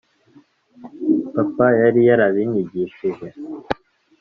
papa 1.33 1.67
yari 1.81 2.01
yarabinyigishije 2.09 3.27